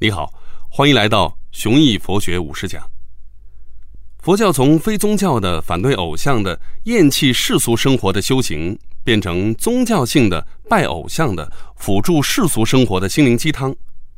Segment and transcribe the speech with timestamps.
[0.00, 0.28] 你好，
[0.68, 2.84] 欢迎来到雄毅佛学五十讲。
[4.18, 13.74] 佛教从非宗教的、反对偶像的、厌弃世俗生活的修行，变成宗教性的、拜偶像的、辅助世俗生活的心灵鸡汤。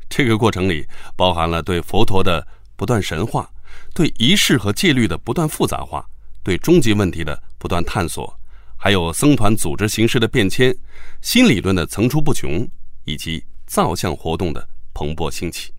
[0.09, 0.83] 这个过程里，
[1.15, 3.47] 包含了对佛陀的不断神化，
[3.93, 6.03] 对仪式和戒律的不断复杂化，
[6.41, 8.35] 对终极问题的不断探索，
[8.75, 10.75] 还有僧团组织形式的变迁、
[11.21, 12.67] 新理论的层出不穷，
[13.05, 14.67] 以及造像活动的
[14.97, 15.71] 蓬勃兴起。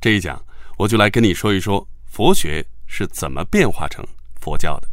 [0.00, 0.40] 这一讲，
[0.78, 4.06] 我就来跟你说一说佛学是怎么变化成
[4.40, 4.88] 佛教的。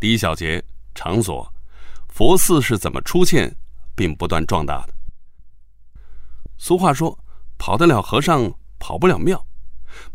[0.00, 0.60] 第一小节
[0.92, 1.48] 场所，
[2.08, 3.54] 佛寺是怎么出现
[3.94, 4.94] 并不断壮大的。
[6.58, 7.16] 俗话说
[7.58, 9.46] ：“跑得了和尚跑不了庙”，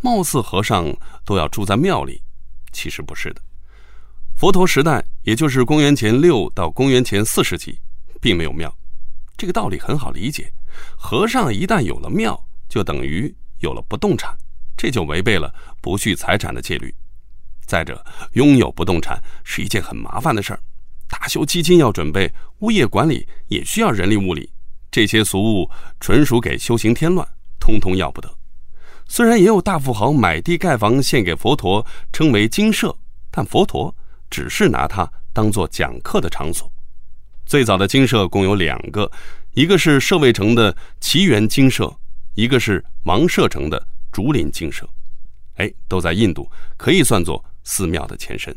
[0.04, 2.22] 貌似和尚都要住在庙里，
[2.74, 3.42] 其实不是的。
[4.36, 7.80] 佛陀时代，也就是公元前六到公元前四世纪，
[8.20, 8.78] 并没有庙。
[9.38, 10.52] 这个道理很好理解，
[10.96, 13.34] 和尚一旦有了庙，就等于。
[13.60, 14.38] 有了不动产，
[14.78, 16.94] 这就违背了不续财产的戒律。
[17.66, 20.60] 再者，拥有不动产是一件很麻烦的事儿，
[21.10, 24.48] 大修基金要准备，物业管理也需要人力物力，
[24.92, 25.68] 这些俗物
[26.00, 27.28] 纯属给修行添乱，
[27.60, 28.32] 通通要不得。
[29.08, 32.96] 虽然也有大富豪买地盖房献给佛陀，称为精舍，
[33.32, 33.94] 但佛陀
[34.30, 36.72] 只是拿它当做讲课的场所。
[37.48, 39.10] 最早的精舍共有两个，
[39.58, 41.92] 一个是舍卫城的奇缘精舍。
[42.36, 44.88] 一个是王舍城的竹林精舍，
[45.56, 48.56] 哎，都在印度，可以算作寺庙的前身。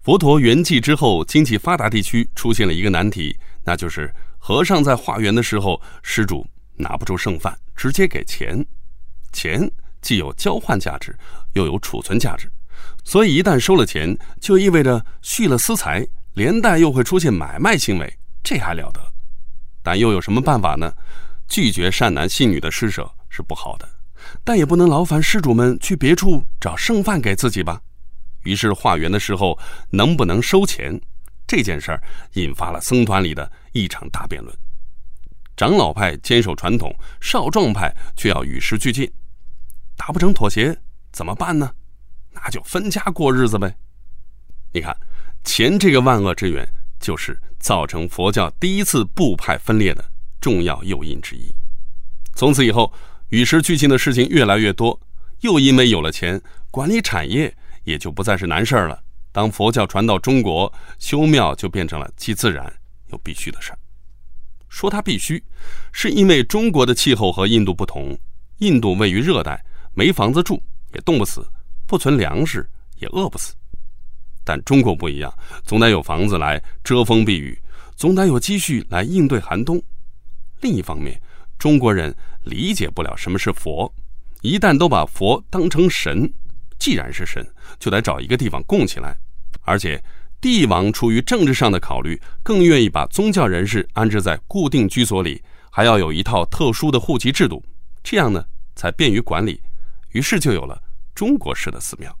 [0.00, 8.64] 佛陀圆寂之后，经济发达地区出现了一个难题，那就是和尚在化缘的时候，施主拿不出剩饭，直接给钱。
[9.34, 11.14] 钱既有交换价值，
[11.52, 12.50] 又有储存价值，
[13.04, 19.11] 所以一旦收了钱，就意味着续了私财，连带又会出现买卖行为，这还了得？
[19.82, 20.92] 但又有什么办法呢？
[21.48, 23.88] 拒绝善男信女的施舍是不好的，
[24.42, 27.80] 但也不能劳烦施主们去别处找剩饭给自己吧。
[28.44, 29.58] 于是化缘的时候
[29.90, 30.98] 能不能收钱
[31.46, 32.02] 这件事儿，
[32.32, 34.56] 引发了僧团里的一场大辩论。
[35.56, 36.90] 长老派坚守传统，
[37.20, 39.10] 少壮派却要与时俱进。
[39.96, 40.74] 达不成妥协
[41.12, 41.70] 怎么办呢？
[42.30, 43.76] 那就分家过日子呗。
[44.72, 44.96] 你看，
[45.44, 46.66] 钱这个万恶之源，
[46.98, 50.04] 就是造成佛教第一次部派分裂的。
[50.40, 51.54] 重要诱因之一。
[52.34, 52.92] 从此以后，
[53.28, 55.00] 与时俱进的事情越来越多，
[55.42, 59.00] 又因为有了钱，管理产业也就不再是难事儿了。
[59.30, 62.70] 当佛教传到中国，修庙就变成了既自然
[63.12, 63.78] 又必须的事儿。
[64.68, 65.40] 说它必须，
[65.92, 68.18] 是因为中国的气候和印度不同。
[68.58, 69.64] 印度位于热带，
[69.94, 70.60] 没房子住
[70.92, 71.48] 也冻不死，
[71.86, 73.54] 不存粮食也饿不死。
[74.44, 75.32] 但中国不一样，
[75.64, 77.58] 总得有房子来遮风避雨，
[77.96, 79.82] 总得有积蓄来应对寒冬。
[80.60, 81.20] 另一方面，
[81.58, 82.14] 中国人
[82.44, 83.92] 理解不了什么是佛，
[84.40, 86.32] 一旦都把佛当成神，
[86.78, 87.46] 既然是神，
[87.78, 89.16] 就得找一个地方供起来。
[89.62, 90.02] 而且，
[90.40, 97.64] 帝王出于政治上的考虑，更愿意把宗教人士安置在固定居所里，还要有一套特殊的户籍制度，
[98.02, 98.44] 这样呢
[98.74, 99.60] 才便于管理。
[100.10, 100.82] 于是就有了
[101.14, 102.14] 中国式的寺庙。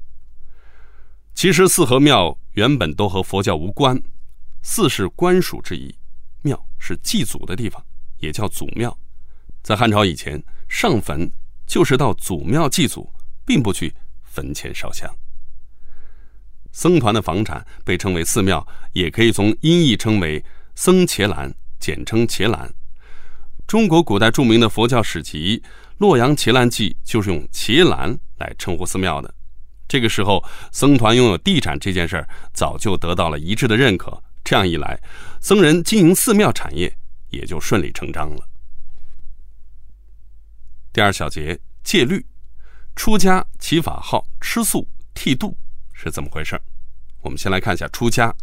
[1.34, 4.00] 其实，寺和庙原本都和佛教无关，
[4.62, 5.94] 寺是官署之一，
[6.42, 7.84] 庙是祭祖的地方。
[8.18, 8.96] 也叫祖庙，
[9.62, 11.28] 在汉朝以前，上坟
[11.66, 13.12] 就是到祖庙祭祖，
[13.44, 15.12] 并不去坟前烧香。
[16.70, 20.44] 僧团的房产被称为寺庙，也可以从音译称为
[20.76, 22.72] 僧伽蓝，简称伽蓝。
[23.66, 25.58] 中国古代著名的佛教史籍
[25.98, 29.34] 《洛阳伽蓝记》就是用伽蓝来称呼寺庙的。
[29.92, 34.22] 这个时候，僧团拥有地产这件事儿早就得到了一致的认可。
[34.42, 34.98] 这样一来，
[35.38, 36.96] 僧人经营寺庙产业。
[37.28, 38.46] 也就顺理成章了。
[40.92, 42.24] 第二小节戒律，
[42.94, 45.56] 出家起法号吃素剃度
[45.92, 46.58] 是怎么回事？
[47.22, 48.34] 我们先来看一下出家。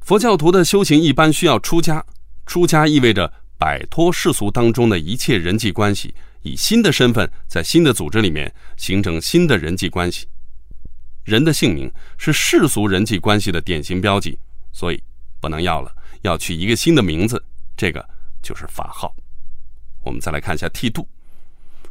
[0.00, 2.04] 佛教徒的修行一般需要出家，
[2.46, 10.26] 出家意味着摆脱世俗当中的一切人际关系，以新的身份在新的组织里面形成新的人际关系。
[11.24, 14.38] 人的姓名是世俗人际关系的典型标记，
[14.72, 15.02] 所以
[15.40, 17.42] 不能要了，要取一个新的名字。
[17.76, 18.06] 这个
[18.42, 19.14] 就是法号。
[20.02, 21.08] 我们再来看一下剃度。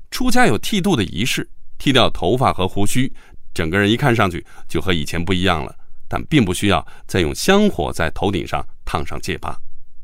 [0.09, 3.11] 出家有剃度的仪式，剃掉头发和胡须，
[3.53, 5.75] 整个人一看上去就和以前不一样了。
[6.07, 9.57] 但并不需要再用香火在头顶上烫上戒疤，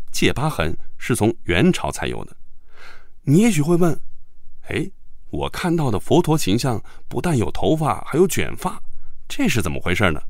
[0.10, 2.34] 戒疤痕是从元朝才有的。
[3.24, 4.00] 你也许会问：
[4.70, 4.90] 哎，
[5.30, 8.82] 我看到的佛陀形象不但有头发，还有卷发，
[9.28, 10.22] 这是怎么回事呢？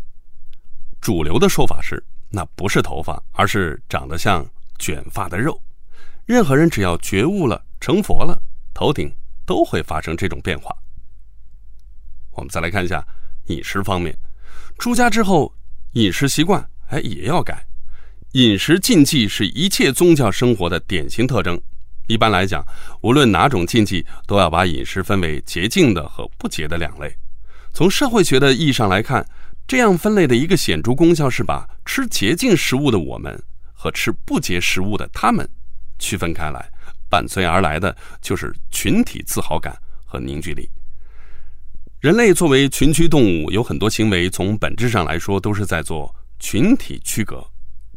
[0.99, 4.45] 主流的说法是，那不是头发，而是长得像。
[4.79, 5.59] 卷发的肉，
[6.27, 8.39] 任何人只要觉悟了、成佛了，
[8.75, 9.11] 头顶
[9.43, 10.71] 都会发生这种变化。
[12.29, 13.03] 我们再来看一下
[13.47, 14.15] 饮食方面，
[14.77, 15.51] 出家之后
[15.93, 17.65] 饮食习惯哎也要改。
[18.33, 21.59] 饮食禁忌是一切宗教生活的典型特征。
[22.05, 22.63] 一般来讲，
[23.01, 27.11] 无论哪种禁忌，都要把饮食分为洁净的和不洁的两类。
[27.77, 29.23] 从社会学的意义上来看，
[29.67, 33.39] 这样分类的一个显著功效是把吃洁净食物的我们
[33.71, 35.47] 和吃不洁食物的他们
[35.99, 36.71] 区分开来，
[37.07, 39.77] 伴随而来的就是群体自豪感
[40.07, 40.67] 和凝聚力。
[41.99, 47.45] 人类作为群居动物，有很多行为从本质上来说都是在做群体区隔，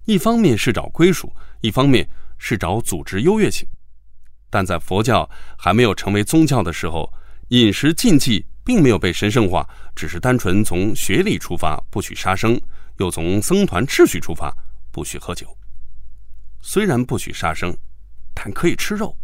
[0.05, 1.33] 一方面是找归属，
[1.63, 2.07] 一方面
[2.37, 3.67] 是找组织优越性。
[4.51, 7.11] 但在佛教还没有成为宗教的时候，
[7.49, 12.59] 饮食禁忌并没有被神圣化，只是单纯从学理出发，不许杀生；
[12.99, 14.55] 又从僧团秩序出发，
[14.91, 15.47] 不许喝酒。
[16.61, 17.77] 虽然不许杀生，
[18.35, 19.17] 但可以吃肉，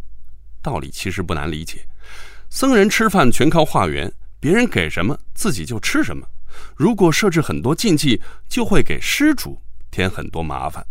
[0.62, 1.86] 道理其实不难理解。
[2.48, 4.10] 僧人吃饭全靠化缘，
[4.40, 6.26] 别人给什么自己就吃什么。
[6.74, 9.60] 如果设置很多禁忌，就会给施主
[9.90, 10.84] 添很多麻烦。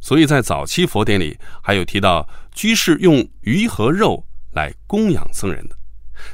[0.00, 5.76] 所以在早期佛典里，还有提到居士用鱼和肉来供养僧人的。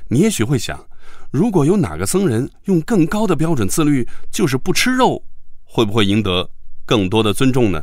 [0.08, 0.86] 你也许会想，
[1.32, 5.24] 如果有哪个僧人用更高的标准自律，就是不吃肉，
[5.64, 6.48] 会不会赢得
[6.84, 7.82] 更多的尊重呢？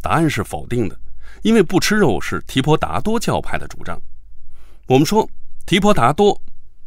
[0.00, 0.98] 答案是否定的，
[1.42, 4.00] 因为不吃肉是提婆达多教派的主张。
[4.86, 5.28] 我们说
[5.66, 6.40] 提婆达多，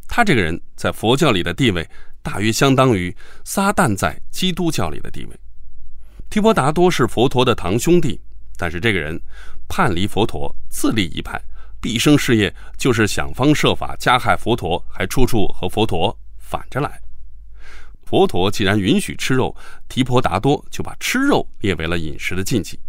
[0.07, 1.87] 他这个人在佛教里的地位，
[2.23, 3.15] 大约相当于
[3.45, 5.39] 撒旦在基督教里的地位。
[6.27, 8.19] 提婆达多是佛陀的堂兄弟，
[8.57, 9.21] 但是这个人
[9.67, 11.39] 叛离佛陀，自立一派，
[11.79, 16.99] 毕生事业就是想方设法加害佛陀，还处处和佛陀反着来。
[18.03, 19.55] 佛陀既然允许吃肉，
[19.89, 22.79] 提婆达多就把吃肉列为了饮食的禁忌。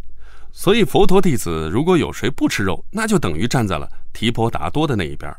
[0.52, 5.32] 所以佛陀弟子如果有谁不吃肉，那就等于站在了提婆达多的那一边。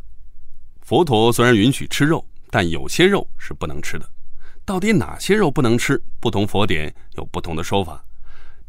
[0.81, 4.09] 佛陀虽然允许吃肉，但有些肉是不能吃的。
[4.65, 6.01] 到底哪些肉不能吃？
[6.19, 8.03] 不同佛典有不同的说法。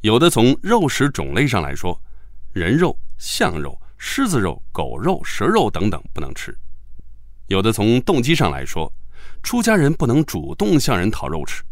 [0.01, 2.01] 有的从肉食种类上来说，
[2.53, 6.51] 人肉、象肉、狮子肉、狗肉、蛇肉等等不能吃；
[7.49, 8.91] 有的从动机上来说，
[9.43, 11.63] 出家人不能主动向人讨肉吃；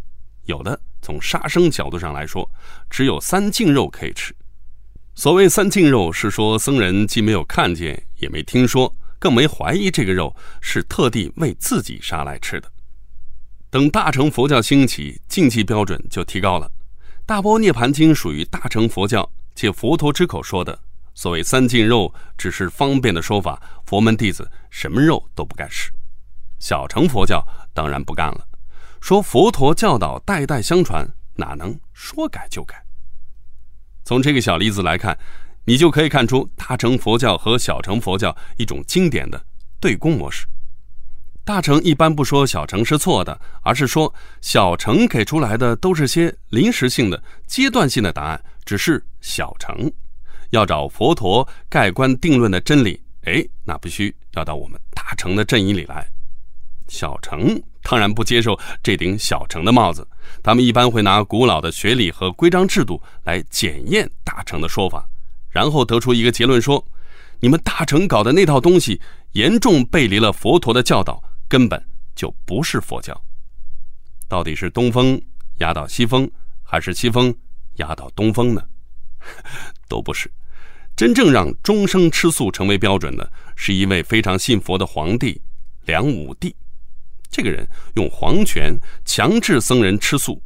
[0.45, 2.49] 有的从杀生角度上来说，
[2.91, 4.37] 只有三净肉可以吃。
[5.15, 12.71] 所谓三净肉，是说僧人既没有看见，也没听说，更没怀疑这个肉是特地为自己杀来吃的。
[13.71, 16.67] 等大乘佛教兴起，禁忌标准就提高了。
[17.25, 20.79] 《大波涅盘经》属于大乘佛教，借佛陀之口说的。
[21.19, 23.61] 所谓三净肉，只是方便的说法。
[23.87, 25.91] 佛门弟子什么肉都不敢吃。
[26.61, 27.45] 小乘佛教
[27.75, 28.47] 当然不干了，
[29.01, 31.05] 说佛陀教导代代相传，
[31.35, 32.81] 哪能说改就改？
[34.05, 35.19] 从这个小例子来看，
[35.65, 39.45] 你就可以看出大乘佛教和小乘佛教一种经典的
[39.81, 40.47] 对攻模式。
[41.45, 49.93] 大乘一般不说小乘是错的，而是说小乘给出来的都是些临时性的、阶段性的答案，只是小乘。
[50.51, 56.07] 要找佛陀盖棺定论的真理，哎，那必须要到我们大乘的阵营里来。
[56.89, 60.07] 小乘当然不接受这顶小乘的帽子，
[60.43, 65.09] 他们一般会拿古老的学理和规章制度来检验大乘的说法，
[65.51, 66.85] 然后得出一个结论：说
[67.41, 69.01] 你们大乘搞的那套东西
[69.33, 71.23] 严重背离了佛陀的教导。
[71.51, 71.83] 根本
[72.15, 73.19] 就不是佛教，
[74.29, 75.19] 到底是东风
[75.61, 76.31] 压倒西风，
[76.63, 77.35] 还是西风
[77.77, 78.63] 压倒东风呢？
[79.89, 80.31] 都不是。
[80.95, 85.41] 真正让终生吃素成为标准的，是一位非常信佛的皇帝
[85.87, 86.55] 梁武帝。
[87.31, 87.67] 这个人
[87.97, 90.43] 用皇权强制僧人吃素，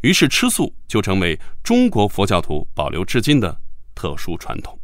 [0.00, 3.60] 于是吃素就成为中国佛教徒保留至今的
[3.94, 4.78] 特殊传统。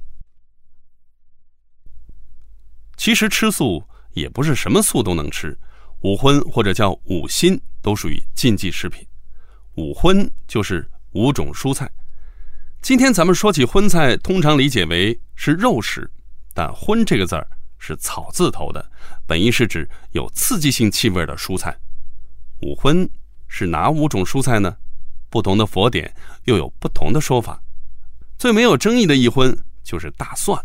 [2.97, 3.82] 其实吃素。
[4.14, 5.59] 也不是什么素都能吃，
[6.02, 9.02] 五荤或者叫五辛都属于禁忌食品。
[9.76, 11.90] 五荤就是五种蔬菜。
[12.83, 16.11] 今天咱们说起荤菜，通常理解为是肉食，
[16.53, 17.47] 但“荤”这个字儿
[17.79, 18.85] 是草字头的，
[19.25, 21.79] 本意是指有刺激性气味的蔬菜。
[22.62, 23.09] 五荤
[23.47, 24.77] 是哪五种蔬菜呢？
[25.31, 26.12] 不同的佛典
[26.47, 27.62] 又有不同的说法。
[28.37, 30.61] 最没有争议的一荤就是大蒜，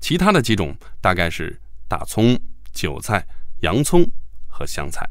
[0.00, 2.40] 其他的几种大概是大葱。
[2.72, 3.26] 韭菜、
[3.62, 4.08] 洋葱
[4.46, 5.04] 和香菜。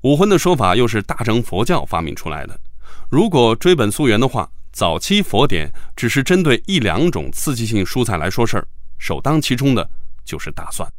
[0.00, 2.58] 五荤的说法又是大乘佛教发明出来的。
[3.10, 8.66] 如果追本溯源的话，早期佛典只是针对一两种刺激性蔬菜来说事儿，
[8.98, 9.88] 首当其冲的
[10.24, 10.92] 就是大蒜。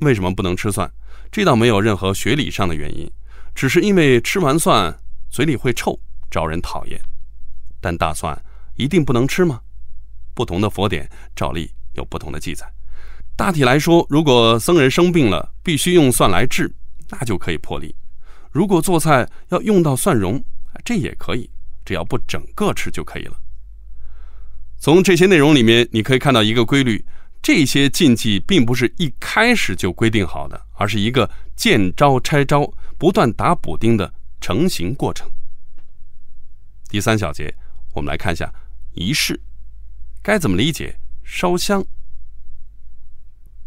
[0.00, 0.88] 为什么不能吃蒜？
[1.32, 3.10] 这倒没有任何学理上的原因，
[3.54, 4.94] 只是因为吃完蒜
[5.30, 5.98] 嘴里会臭，
[6.30, 7.00] 招人讨厌。
[7.80, 8.38] 但大蒜
[8.74, 9.62] 一定不能吃吗？
[10.34, 12.70] 不同的佛典照例有不同的记载。
[13.34, 16.70] 大体来说，如果僧人生病了，必须用蒜来治，
[17.08, 17.94] 那就可以破例；
[18.52, 20.44] 如果做菜要用到蒜蓉，
[20.84, 21.48] 这也可以，
[21.88, 23.40] 只要不整个吃就可以了。
[24.76, 27.02] 从这些内容里面，你可以看到一个规律：
[27.40, 35.26] 这些禁忌并不是一开始就规定好的，而是一个见招拆招、不断打补丁的成型过程。
[36.90, 37.54] 第三小节，
[37.94, 38.52] 我们来看一下
[38.92, 39.40] 仪式
[40.22, 41.82] 该怎么理解烧香。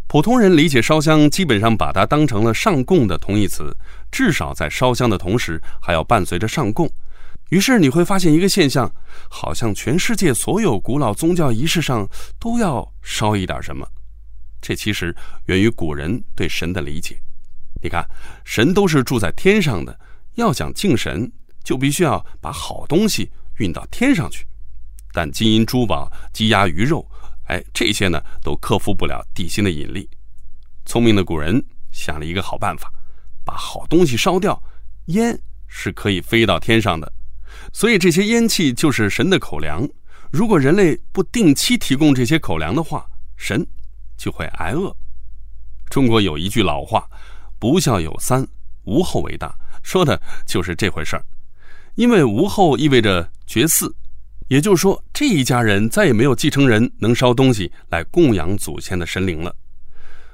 [0.06, 3.76] 普通人理解烧香，基本上把它当成了上供的同义词，
[4.12, 6.88] 至少在烧香的同时还要伴随着上供。
[7.52, 8.90] 于是你会发现一个现象，
[9.30, 12.08] 好像全世界所有古老宗教仪式上
[12.40, 13.86] 都要烧一点什么。
[14.62, 15.14] 这其实
[15.48, 17.22] 源于古人对神的理解。
[17.84, 18.08] 你看，
[18.46, 20.00] 神都是住在天上的，
[20.36, 21.30] 要想敬神，
[21.62, 24.48] 就必须要把好东西运到天上去。
[25.12, 27.06] 但金银珠宝、鸡鸭鱼肉，
[27.48, 30.10] 哎，这些呢都克服不了地心的引力。
[30.86, 32.90] 聪明的古人想了一个好办法，
[33.44, 34.64] 把好东西烧掉，
[35.08, 37.12] 烟是可以飞到天上的。
[37.72, 39.88] 所以这些烟气就是神的口粮。
[40.32, 43.66] 如果人类不定期提供这些口粮的话，神
[44.18, 44.96] 就会挨饿。
[45.90, 47.06] 中国有一句老话
[47.60, 48.48] ：“不孝有三，
[48.84, 51.26] 无后为大”，说的就是这回事儿。
[51.96, 53.92] 因为无后意味着绝嗣，
[54.48, 59.54] 也就是说这一家人再也没有继承人能烧东西来供养祖先的神灵了。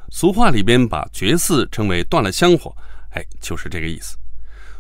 [0.10, 2.76] 俗话里边把绝嗣称为断了香火，
[3.10, 4.16] 哎，就是这个意思。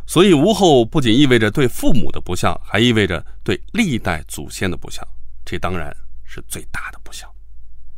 [0.07, 5.05] 所以无后不仅意味着对父母的不孝，还意味着对历代祖先的不孝，
[5.45, 7.31] 这当然是最大的不孝。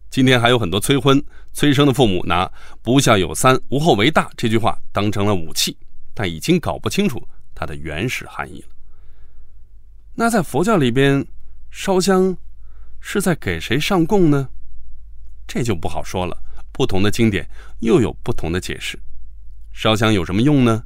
[0.09, 1.23] 今天还有很多催婚、
[1.53, 2.51] 催生的父母拿
[2.81, 5.77] “不孝有三，无后为大”这句话当成了武器，
[6.15, 8.69] 但已经搞不清楚它的原始含义了。
[10.15, 11.23] 那在佛教里边，
[11.69, 12.35] 烧香
[12.99, 14.49] 是在给谁上供呢？
[15.47, 16.35] 这就不好说了，
[16.71, 17.47] 不同的经典
[17.81, 18.99] 又有不同的解释。
[19.71, 20.83] 烧香有什么用呢？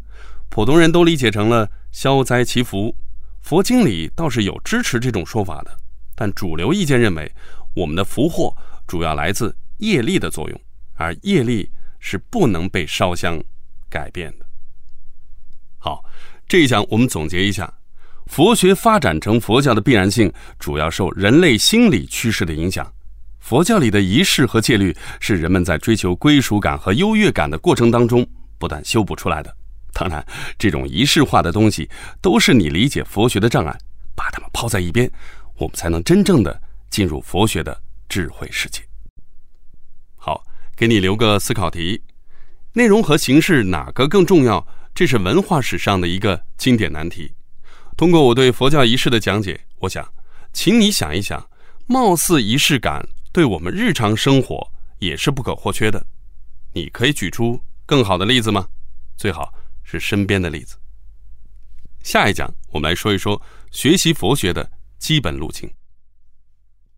[0.54, 2.96] 普通人都理解成了消灾祈福，
[3.42, 5.76] 佛经里倒是有支持这种说法的，
[6.14, 7.34] 但主流意见认为，
[7.74, 8.56] 我们的福祸
[8.86, 10.62] 主要来自业力的作用，
[10.94, 11.68] 而业力
[12.00, 13.44] 是不能被烧香
[13.90, 14.46] 改变的。
[15.80, 16.06] 好，
[16.48, 17.74] 这一讲我们总结一下，
[18.28, 22.94] 佛学发展成佛教的必然性，主要受人类心理趋势的影响。
[23.40, 28.24] 佛教里的仪式和戒律，是人们在追求归属感和优越感的过程当中
[28.60, 29.52] 不断修补出来的。
[29.94, 30.26] 当然，
[30.58, 33.78] 这种仪式化的东西都是你理解佛学的障碍，
[34.16, 35.10] 把它们抛在一边，
[35.58, 38.82] 我们才能真正的进入佛学的智慧世界。
[40.16, 40.44] 好，
[40.76, 42.02] 给你留个思考题：
[42.74, 44.68] 内容和形式哪个更重要？
[44.96, 47.34] 这是文化史上的一个经典难题。
[47.96, 50.08] 通过我对佛教仪式的讲解，我想，
[50.54, 51.48] 请你想一想，
[51.86, 56.04] 貌似仪式感对我们日常生活也是不可或缺的。
[56.74, 58.68] 你可以举出更好的例子吗？
[59.18, 59.54] 最好。
[59.84, 60.78] 是身边的例子。
[62.04, 65.72] 下一讲，我们来说一说学习佛学的基本路径。